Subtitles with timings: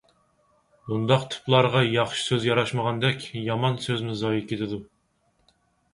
[0.87, 4.85] بۇنداق تىپلارغا ياخشى سۆز ياراشمىغاندەك، يامان سۆزمۇ زايە كېتىدۇ.